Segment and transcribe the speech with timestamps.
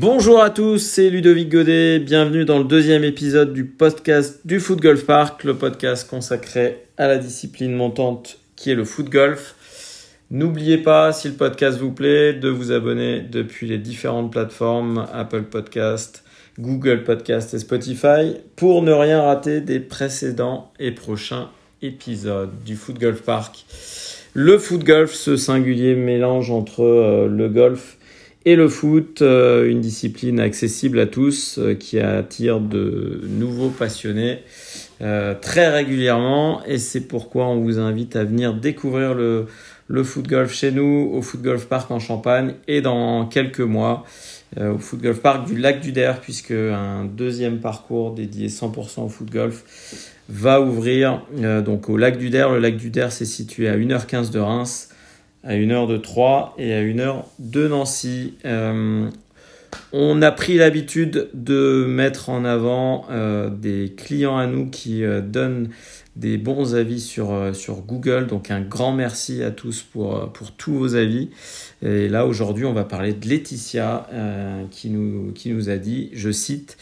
[0.00, 1.98] Bonjour à tous, c'est Ludovic Godet.
[1.98, 7.06] Bienvenue dans le deuxième épisode du podcast du Foot Golf Park, le podcast consacré à
[7.06, 9.54] la discipline montante qui est le foot golf.
[10.30, 15.42] N'oubliez pas, si le podcast vous plaît, de vous abonner depuis les différentes plateformes Apple
[15.42, 16.24] Podcast,
[16.58, 21.50] Google Podcast et Spotify pour ne rien rater des précédents et prochains
[21.82, 23.66] épisodes du Foot Golf Park.
[24.32, 27.98] Le foot golf, ce singulier mélange entre euh, le golf
[28.44, 34.38] et le foot, euh, une discipline accessible à tous euh, qui attire de nouveaux passionnés
[35.40, 39.46] très régulièrement et c'est pourquoi on vous invite à venir découvrir le,
[39.88, 44.04] le foot chez nous au Foot Golf Park en Champagne et dans quelques mois
[44.60, 49.08] au Foot Golf Park du Lac du Der puisque un deuxième parcours dédié 100% au
[49.08, 49.64] foot golf
[50.30, 52.50] va ouvrir euh, donc au lac du Der.
[52.50, 54.90] Le lac du Der, c'est situé à 1h15 de Reims,
[55.44, 58.34] à 1h de Troyes et à 1h de Nancy.
[58.44, 59.08] Euh,
[59.92, 65.70] on a pris l'habitude de mettre en avant euh, des clients à nous qui donnent
[66.16, 68.26] des bons avis sur, sur Google.
[68.26, 71.30] Donc un grand merci à tous pour, pour tous vos avis.
[71.82, 74.08] Et là aujourd'hui on va parler de Laetitia
[74.70, 76.76] qui, nous, qui nous a dit, je cite,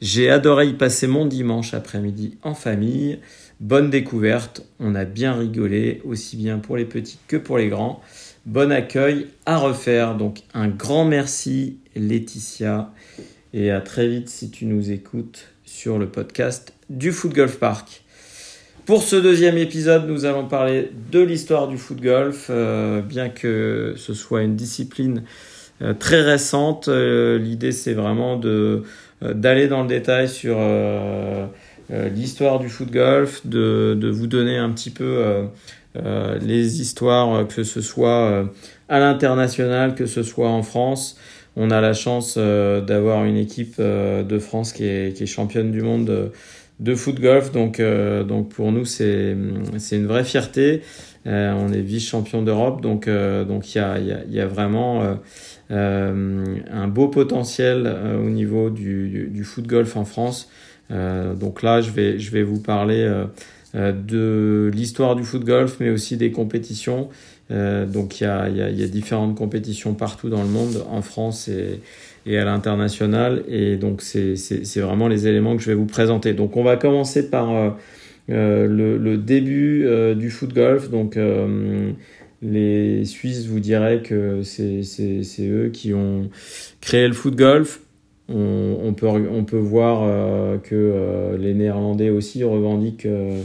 [0.00, 3.18] j'ai adoré y passer mon dimanche après-midi en famille.
[3.60, 8.02] Bonne découverte, on a bien rigolé, aussi bien pour les petits que pour les grands.
[8.44, 10.16] Bon accueil à refaire.
[10.16, 12.92] Donc un grand merci Laetitia
[13.54, 18.02] et à très vite si tu nous écoutes sur le podcast du Foot Golf Park.
[18.86, 23.94] Pour ce deuxième épisode, nous allons parler de l'histoire du foot golf, euh, bien que
[23.96, 25.24] ce soit une discipline
[25.82, 26.86] euh, très récente.
[26.86, 28.84] Euh, l'idée, c'est vraiment de
[29.22, 31.46] d'aller dans le détail sur euh,
[31.90, 35.48] euh, l'histoire du foot golf, de, de, vous donner un petit peu
[36.42, 38.44] les histoires, que ce soit
[38.88, 41.18] à l'international, que ce soit en France.
[41.56, 45.80] On a la chance d'avoir une équipe de France qui est, qui est championne du
[45.80, 46.32] monde de,
[46.80, 47.50] de foot golf.
[47.50, 50.82] Donc, donc pour nous, c'est une vraie fierté.
[51.26, 52.80] On est vice-champion d'Europe.
[52.80, 55.18] Donc donc il y a, y, a, y a vraiment
[55.72, 60.48] euh, un beau potentiel euh, au niveau du, du, foot golf en France.
[60.92, 63.10] Euh, donc là, je vais, je vais vous parler
[63.74, 67.08] de l'histoire du foot golf, mais aussi des compétitions.
[67.50, 71.02] donc il y a, y, a, y a, différentes compétitions partout dans le monde, en
[71.02, 71.80] France et,
[72.26, 73.44] et à l'international.
[73.48, 76.34] Et donc c'est vraiment les éléments que je vais vous présenter.
[76.34, 77.70] Donc on va commencer par euh,
[78.28, 80.90] le, le, début euh, du foot golf.
[80.90, 81.18] Donc
[82.42, 84.82] les Suisses vous diraient que c'est
[85.40, 86.28] eux qui ont
[86.80, 87.80] créé le foot golf.
[88.28, 93.40] On, on peut, on peut voir euh, que euh, les Néerlandais aussi revendiquent euh,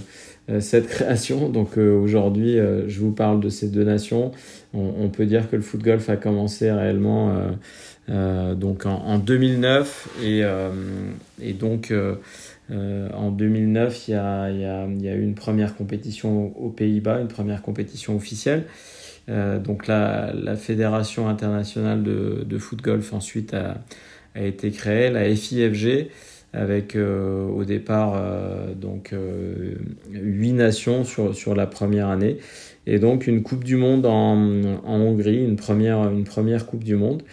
[0.59, 1.49] cette création.
[1.49, 4.31] Donc aujourd'hui, je vous parle de ces deux nations.
[4.73, 7.35] On, on, peut dire que le foot golf a commencé réellement
[8.07, 10.41] donc en, en, 2009 et,
[11.41, 11.93] et donc
[12.71, 18.65] en 2009, il y, a, eu une première compétition aux Pays-Bas, une première compétition officielle.
[19.29, 23.77] Euh, donc la, la, Fédération internationale de, de foot golf ensuite a,
[24.35, 26.09] été créée, la FIFG,
[26.53, 29.75] avec euh, au départ euh, donc euh,
[30.11, 32.37] huit nations sur, la première année
[32.87, 34.35] et donc une Coupe du Monde en,
[34.85, 37.23] Hongrie, une première, une première Coupe du Monde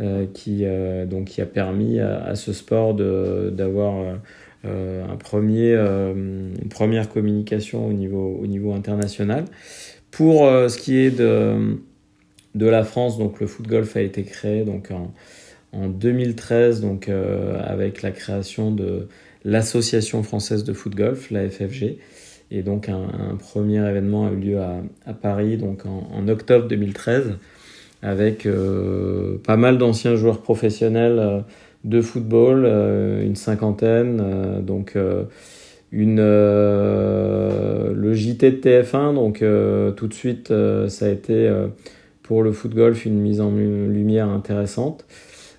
[0.00, 0.64] euh, qui,
[1.08, 4.18] donc, qui a permis à ce sport d'avoir
[4.64, 9.44] un premier, une première communication au niveau, au niveau international.
[10.10, 11.78] Pour euh, ce qui est de,
[12.54, 15.12] de la France, donc le foot golf a été créé donc en,
[15.72, 19.08] en 2013 donc euh, avec la création de
[19.44, 21.98] l'association française de foot golf, la FFG.
[22.52, 27.38] Et donc un, premier événement a eu lieu à, à Paris donc en, octobre 2013
[28.02, 31.40] avec euh, pas mal d'anciens joueurs professionnels euh,
[31.84, 34.62] de football, euh, une cinquantaine.
[34.62, 34.96] donc
[35.92, 41.50] une euh, le JT de TF1 donc euh, tout de suite euh, ça a été
[42.22, 45.04] pour le foot golf une mise en lumière intéressante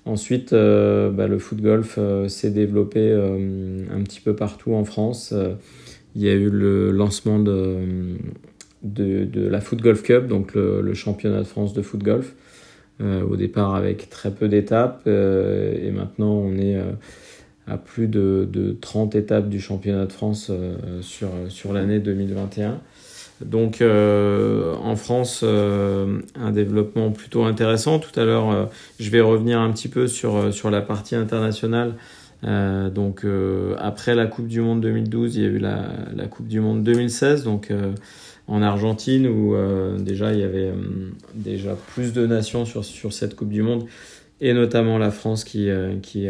[0.05, 5.33] ensuite bah, le foot golf s'est développé un petit peu partout en France
[6.15, 7.75] il y a eu le lancement de,
[8.83, 12.35] de, de la Foot Golf Cup donc le, le, championnat de France de foot golf
[13.01, 16.77] au départ avec très peu d'étapes et maintenant on est
[17.67, 22.79] à plus de, de, 30 étapes du championnat de France euh, sur, sur l'année 2021.
[23.45, 27.99] Donc euh, en France, euh, un développement plutôt intéressant.
[27.99, 28.65] Tout à l'heure, euh,
[28.99, 31.95] je vais revenir un petit peu sur, sur la partie internationale.
[32.43, 33.25] Euh, donc
[33.77, 36.83] après la Coupe du Monde 2012, il y a eu la, la Coupe du Monde
[36.83, 37.71] 2016, donc
[38.47, 39.55] en Argentine où
[39.99, 40.71] déjà il y avait
[41.35, 43.85] déjà plus de nations sur, sur cette Coupe du Monde
[44.41, 45.69] et notamment la France qui,
[46.01, 46.27] qui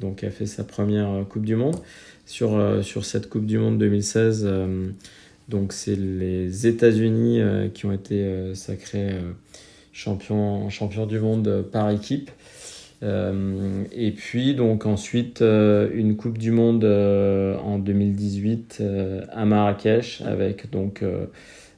[0.00, 1.76] donc a fait sa première Coupe du Monde.
[2.26, 4.48] Sur, sur cette Coupe du Monde 2016,
[5.48, 7.40] donc c'est les États-Unis
[7.74, 9.18] qui ont été sacrés
[9.94, 12.30] champions, champions du monde par équipe.
[13.04, 18.82] Euh, et puis donc ensuite euh, une Coupe du Monde euh, en 2018
[19.30, 21.04] à Marrakech avec donc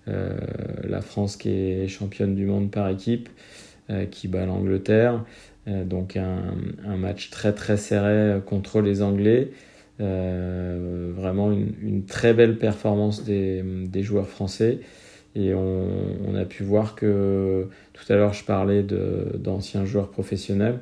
[0.06, 3.28] la France qui est championne du monde par équipe
[4.10, 5.24] qui bat l'Angleterre.
[5.66, 9.50] donc un, match très très serré contre les Anglais.
[9.98, 14.78] vraiment une, très belle performance des, joueurs français.
[15.34, 20.78] Et on, a pu voir que tout à l'heure je parlais d'anciens joueurs professionnels.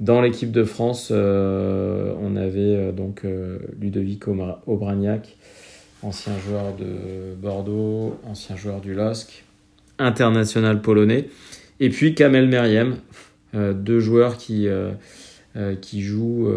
[0.00, 4.28] Dans l'équipe de France, euh, on avait euh, donc euh, Ludovic
[4.66, 5.36] Aubragnac,
[6.02, 9.44] ancien joueur de Bordeaux, ancien joueur du LOSC,
[9.98, 11.28] international polonais,
[11.80, 12.96] et puis Kamel Meriem,
[13.52, 14.68] deux joueurs qui,
[15.82, 16.48] qui jouent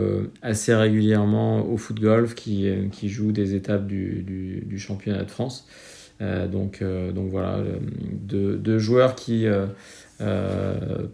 [0.41, 4.23] assez régulièrement au foot golf, qui, qui jouent des étapes du,
[4.65, 5.67] du, championnat de France.
[6.21, 6.81] donc,
[7.13, 7.59] donc voilà,
[8.13, 9.45] deux joueurs qui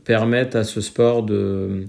[0.03, 1.87] permettent à ce sport de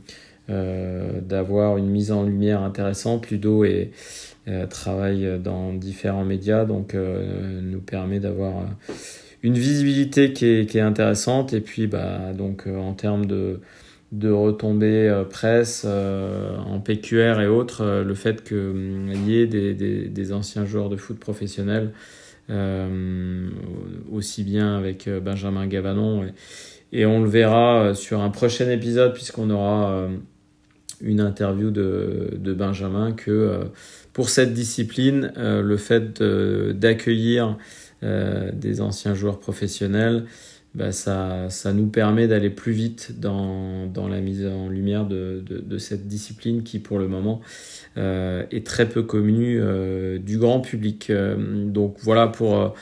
[0.50, 3.30] euh, d'avoir une mise en lumière intéressante.
[3.30, 8.54] Ludo euh, travaille dans différents médias, donc euh, nous permet d'avoir
[9.44, 11.52] une visibilité qui est, intéressante.
[11.52, 13.60] Et puis, bah, donc, en termes de,
[14.28, 20.96] retombées presse, en PQR et autres, le fait qu'il y ait des, anciens joueurs de
[20.96, 21.92] foot professionnels,
[24.10, 26.24] aussi bien avec Benjamin Gavanon,
[26.92, 30.08] et, on le verra sur un prochain épisode, puisqu'on aura
[31.00, 33.64] une interview de, Benjamin que euh,
[34.12, 37.56] pour cette discipline, euh, le fait d'accueillir
[38.02, 40.24] euh, des anciens joueurs professionnels,
[40.74, 45.42] bah, ça, ça, nous permet d'aller plus vite dans, dans, la mise en lumière de,
[45.44, 47.40] de, de, cette discipline qui, pour le moment,
[47.96, 51.10] euh, est très peu connue euh, du grand public.
[51.10, 52.74] donc voilà pour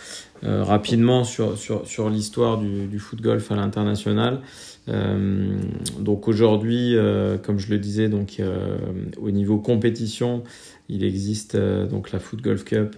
[0.43, 4.41] rapidement sur, sur, sur l'histoire du, du foot golf à l'international.
[4.89, 5.59] Euh,
[5.99, 8.79] donc aujourd'hui, euh, comme je le disais, donc euh,
[9.19, 10.43] au niveau compétition,
[10.89, 12.97] il existe donc la Foot Golf Cup,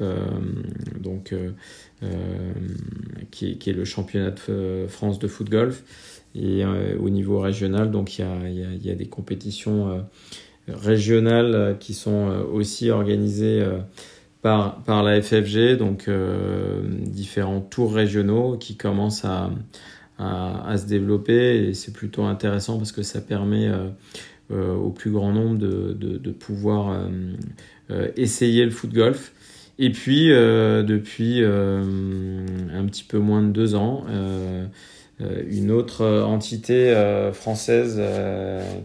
[0.98, 1.34] donc
[3.30, 5.82] qui est, qui, est, le championnat de France de foot golf.
[6.34, 10.04] Et au niveau régional, donc il y a, des compétitions
[10.68, 13.66] régionales qui sont aussi organisées
[14.40, 16.08] par, par la FFG, donc
[16.88, 19.50] différents tours régionaux qui commencent à,
[20.20, 23.70] à, se développer et c'est plutôt intéressant parce que ça permet
[24.50, 27.06] euh, euh, au plus grand nombre de, de, pouvoir
[27.90, 29.32] euh, essayer le foot golf.
[29.78, 34.04] Et puis, depuis un petit peu moins de deux ans,
[35.18, 36.94] une autre entité
[37.32, 37.98] française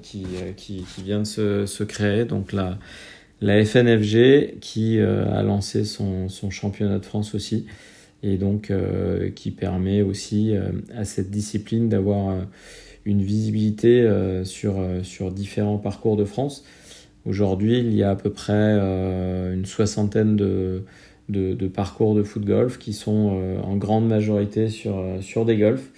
[0.01, 0.25] qui,
[0.55, 2.77] qui, vient de se, se, créer, donc la,
[3.41, 7.65] la FNFG, qui a lancé son, son championnat de France aussi
[8.25, 12.41] et donc euh, qui permet aussi euh, à cette discipline d'avoir euh,
[13.05, 14.09] une visibilité
[14.43, 16.65] sur, sur différents parcours de France.
[17.25, 20.83] Aujourd'hui, il y a à peu près une soixantaine de,
[21.29, 25.91] de, parcours de foot golf qui sont en grande majorité sur, sur des golfs.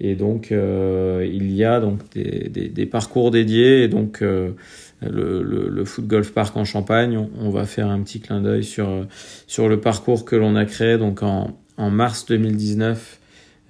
[0.00, 3.82] Et donc, il y a donc des, des, des, parcours dédiés.
[3.82, 8.20] Et donc, le, le, le, foot golf park en Champagne, on, va faire un petit
[8.20, 9.06] clin d'œil sur,
[9.46, 13.20] sur le parcours que l'on a créé donc en, en mars 2019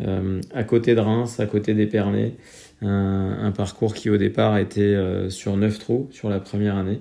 [0.01, 2.33] euh, à côté de Reims, à côté d'Épernay.
[2.83, 7.01] Un, parcours qui au départ était euh, sur 9 trous sur la première année,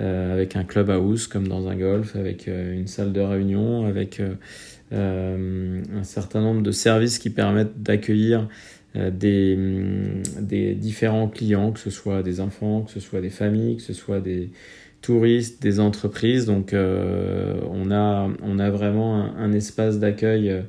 [0.00, 3.86] euh, avec un club house comme dans un golf, avec euh, une salle de réunion,
[3.86, 4.20] avec
[4.92, 8.48] un certain nombre de services qui permettent d'accueillir
[8.94, 9.58] des,
[10.40, 13.92] des différents clients, que ce soit des enfants, que ce soit des familles, que ce
[13.92, 14.50] soit des,
[15.02, 16.46] touristes, des entreprises.
[16.46, 20.62] Donc on, a, on a vraiment un, espace d'accueil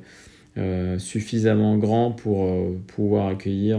[0.98, 2.52] suffisamment grand pour
[2.88, 3.78] pouvoir accueillir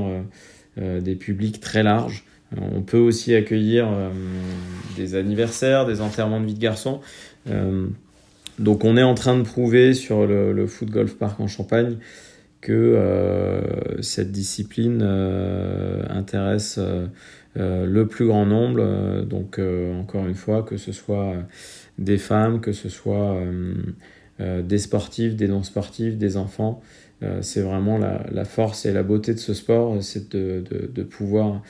[0.77, 2.23] des publics très larges.
[2.55, 3.87] On peut aussi accueillir
[4.95, 7.01] des anniversaires, des enterrements de vie de garçons.
[8.59, 11.97] donc on est en train de prouver sur le, foot golf park en Champagne
[12.61, 12.97] que
[14.01, 15.01] cette discipline
[16.09, 16.79] intéresse
[17.59, 18.79] euh, le plus grand nombre.
[18.81, 21.33] Euh, donc, euh, encore une fois, que ce soit
[21.97, 23.41] des femmes, que ce soit
[24.39, 26.81] des sportifs, des non-sportifs, des enfants.
[27.41, 31.61] C'est vraiment la, force et la beauté de ce sport, c'est de, pouvoir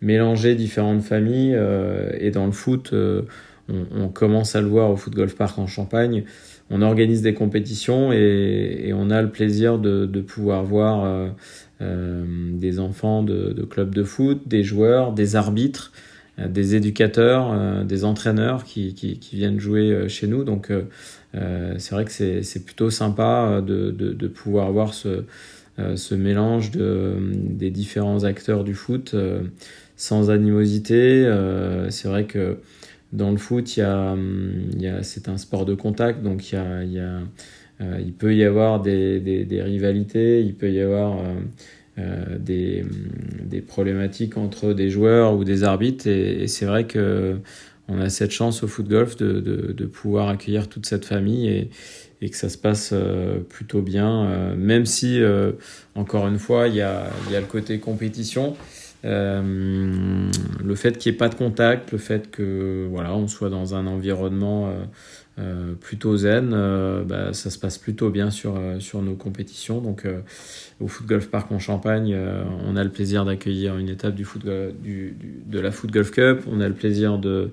[0.00, 1.58] mélanger différentes familles.
[2.18, 2.94] et dans le foot,
[3.68, 6.24] on, commence à le voir au Foot Golf Park en Champagne.
[6.70, 11.30] On organise des compétitions et, on a le plaisir de, pouvoir voir
[11.80, 15.92] des enfants de, de, clubs de foot, des joueurs, des arbitres,
[16.38, 20.44] des éducateurs, des entraîneurs qui, viennent jouer chez nous.
[20.44, 20.72] Donc
[21.32, 28.64] c'est vrai que c'est plutôt sympa de, pouvoir voir ce, mélange de, des différents acteurs
[28.64, 29.14] du foot
[29.96, 31.24] sans animosité.
[31.24, 32.58] Euh, c'est vrai que
[33.12, 37.20] dans le foot, c'est un sport de contact, donc il, euh,
[38.18, 41.18] peut y avoir des, des, rivalités, il peut y avoir
[41.98, 42.84] euh, des,
[43.44, 47.36] des, problématiques entre des joueurs ou des arbitres, et, c'est vrai que
[47.86, 51.48] on a cette chance au foot golf de, de, de pouvoir accueillir toute cette famille
[51.48, 51.70] et,
[52.22, 52.94] et que ça se passe
[53.50, 55.20] plutôt bien, même si,
[55.94, 58.56] encore une fois, il y a, il y a le côté compétition.
[59.04, 60.30] Euh,
[60.64, 63.74] le fait qu'il n'y ait pas de contact, le fait que voilà, on soit dans
[63.74, 64.84] un environnement euh,
[65.40, 66.50] euh, plutôt zen,
[67.06, 69.80] bah, ça se passe plutôt bien sur, sur nos compétitions.
[69.80, 70.06] Donc
[70.80, 72.16] au Foot Golf Park en Champagne,
[72.66, 76.60] on a le plaisir d'accueillir une étape du foot, de la Foot Golf Cup, on
[76.60, 77.50] a le plaisir de,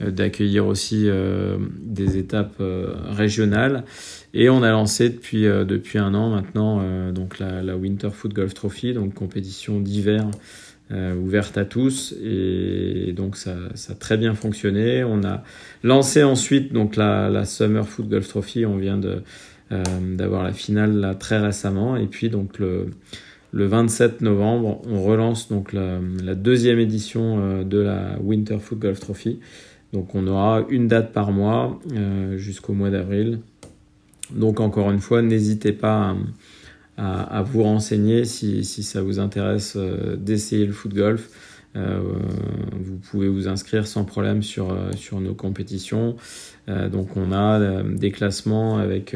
[0.00, 1.08] d'accueillir aussi
[1.80, 2.62] des étapes
[3.10, 3.84] régionales.
[4.32, 8.54] Et on a lancé depuis, depuis un an maintenant donc la, la Winter Foot Golf
[8.54, 10.30] Trophy, donc compétition d'hiver
[10.94, 13.56] euh, ouverte à tous et donc ça,
[13.88, 15.02] a très bien fonctionné.
[15.02, 15.42] On a
[15.82, 19.22] lancé ensuite donc la, Summer Foot Golf Trophy, on vient de
[19.72, 19.82] euh,
[20.14, 22.90] d'avoir la finale là très récemment et puis donc le,
[23.52, 28.78] le 27 novembre on relance donc la, la deuxième édition euh, de la Winter Foot
[28.78, 29.40] Golf Trophy.
[29.92, 31.80] Donc on aura une date par mois
[32.36, 33.38] jusqu'au mois d'avril.
[34.32, 36.16] Donc encore une fois, n'hésitez pas à,
[36.96, 41.30] à, vous renseigner si, si, ça vous intéresse euh, d'essayer le foot golf.
[41.76, 41.98] Euh,
[42.72, 46.16] vous pouvez vous inscrire sans problème sur, euh, sur nos compétitions.
[46.68, 49.14] donc on a des classements avec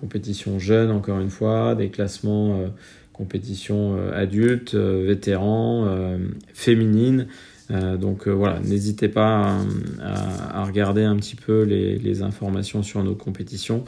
[0.00, 2.70] compétition jeune encore une fois, des classements
[3.12, 6.16] compétition adultes, vétérans,
[6.54, 7.26] féminines.
[7.68, 9.58] donc voilà, n'hésitez pas
[10.00, 13.84] à, regarder un petit peu les informations sur nos compétitions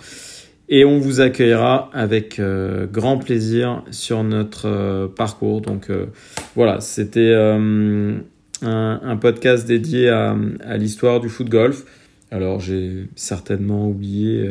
[0.68, 5.60] et on vous accueillera avec euh, grand plaisir sur notre euh, parcours.
[5.60, 6.06] Donc euh,
[6.54, 10.36] voilà, c'était un, podcast dédié à,
[10.76, 11.84] l'histoire du foot golf.
[12.30, 14.46] Alors j'ai certainement oublié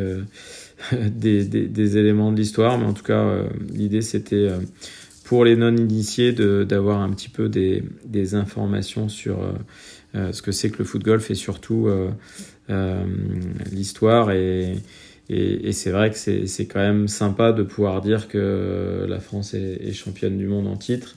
[0.91, 4.47] des, éléments de l'histoire, mais en tout cas l'idée c'était
[5.23, 9.39] pour les non-initiés d'avoir un petit peu des, des informations sur
[10.13, 11.87] ce que c'est que le foot golf et surtout
[13.71, 14.77] l'histoire et
[15.29, 19.91] et, c'est vrai que c'est quand même sympa de pouvoir dire que la France est,
[19.91, 21.15] championne du monde en titre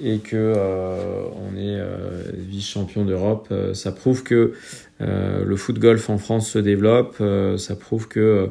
[0.00, 3.48] et que euh, on est euh, vice-champion d'Europe.
[3.50, 4.52] Euh, ça prouve que
[5.00, 7.22] le foot golf en France se développe.
[7.58, 8.48] Ça prouve que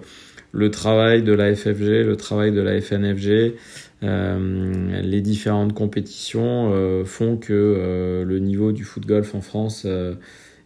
[0.51, 3.55] le travail de la FFG, le travail de la FNFG,
[4.03, 9.87] les différentes compétitions font que le niveau du foot golf en France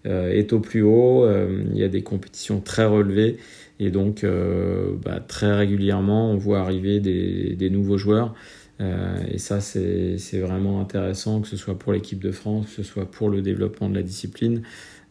[0.04, 1.26] est au plus haut.
[1.72, 3.38] il y a des compétitions très relevées
[3.80, 8.34] et donc, euh, bah, très régulièrement, on voit arriver des, des nouveaux joueurs.
[8.82, 12.84] Euh, et ça, c'est vraiment intéressant, que ce soit pour l'équipe de France, que ce
[12.84, 14.64] soit pour le développement de la discipline.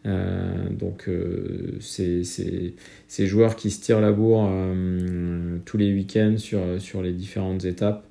[0.05, 6.35] Euh, donc, euh, c'est ces joueurs qui se tirent la bourre euh, tous les week-ends
[6.37, 8.07] sur, sur les différentes étapes.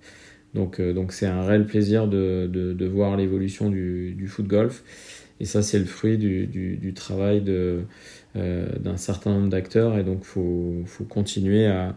[0.54, 4.46] Donc, euh, donc c'est un réel plaisir de, de, de voir l'évolution du, du foot
[4.46, 4.84] golf.
[5.40, 7.82] Et ça, c'est le fruit du, du, du travail de,
[8.34, 9.98] d'un certain nombre d'acteurs.
[9.98, 11.94] Et donc, faut, faut, continuer à,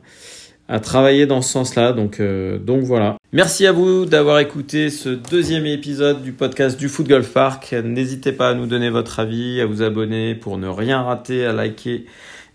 [0.68, 1.94] à, travailler dans ce sens-là.
[1.94, 3.18] Donc, euh, donc voilà.
[3.32, 7.74] Merci à vous d'avoir écouté ce deuxième épisode du podcast du Foot Golf Park.
[7.74, 11.54] N'hésitez pas à nous donner votre avis, à vous abonner pour ne rien rater, à
[11.54, 12.06] liker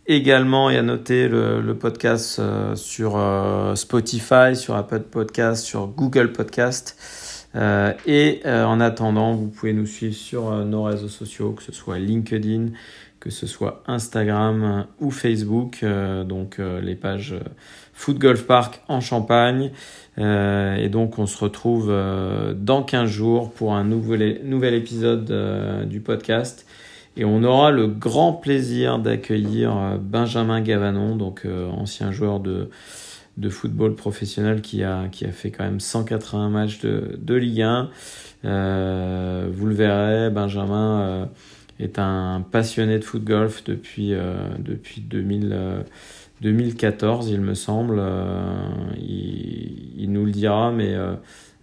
[0.06, 6.32] également et à noter le, podcast euh, sur euh, Spotify, sur Apple Podcast, sur Google
[6.32, 6.96] Podcast.
[7.56, 11.62] Euh, et euh, en attendant, vous pouvez nous suivre sur euh, nos réseaux sociaux, que
[11.62, 12.66] ce soit LinkedIn,
[13.20, 15.84] que ce soit Instagram ou Facebook,
[16.26, 17.34] donc les pages
[17.92, 19.70] Foot Golf Park en Champagne.
[20.18, 21.92] et donc on se retrouve
[22.56, 26.66] dans 15 jours pour un nouvel, nouvel épisode du podcast.
[27.16, 32.70] Et on aura le grand plaisir d'accueillir Benjamin Gavanon, donc ancien joueur de,
[33.36, 37.62] de football professionnel qui a, qui a fait quand même 180 matchs de, de Ligue
[37.62, 37.90] 1.
[38.44, 41.24] Euh, vous le verrez, Benjamin euh,
[41.78, 45.84] est un passionné de foot golf depuis, euh, depuis 2000,
[46.40, 48.02] 2014, il me semble.
[48.98, 50.94] Il, il, nous le dira, mais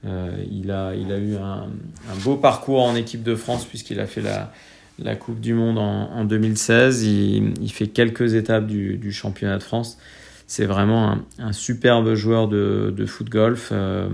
[0.04, 1.68] il, a, il a eu un,
[2.12, 4.52] un beau parcours en équipe de France puisqu'il a fait la,
[5.00, 7.04] la Coupe du Monde en, 2016.
[7.04, 9.98] Il, fait quelques étapes du, championnat de France.
[10.48, 14.10] C'est vraiment un, superbe joueur de, de foot golf, euh,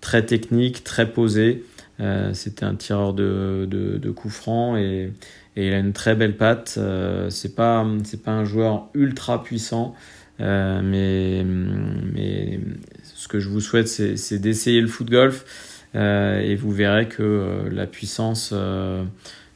[0.00, 1.64] très technique, très posé.
[2.00, 5.12] Euh, c'était un tireur de, de, coups francs et,
[5.56, 6.74] il a une très belle patte.
[6.78, 7.86] Euh, c'est pas
[8.24, 9.94] pas un joueur ultra puissant,
[10.38, 12.60] mais mais
[13.02, 15.44] ce que je vous souhaite c'est d'essayer le foot golf
[15.94, 18.52] et vous verrez que la puissance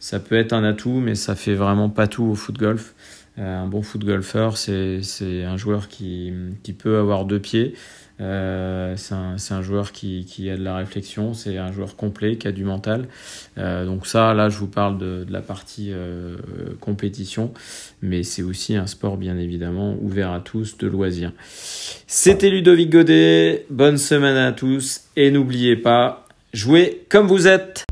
[0.01, 2.95] ça peut être un atout, mais ça fait vraiment pas tout au foot golf.
[3.39, 5.01] Euh, un bon foot golfeur, c'est
[5.45, 6.33] un joueur qui,
[6.79, 7.75] peut avoir deux pieds.
[8.21, 12.37] Euh, c'est un, un, joueur qui, qui, a de la réflexion, c'est un joueur complet,
[12.37, 13.07] qui a du mental.
[13.59, 16.37] Euh, donc ça, là, je vous parle de, de la partie euh,
[16.81, 17.53] compétition,
[18.03, 21.33] mais c'est aussi un sport, bien évidemment, ouvert à tous, de loisirs.
[22.07, 27.88] C'était Ludovic Godet, bonne semaine à tous, et n'oubliez pas, jouez comme vous êtes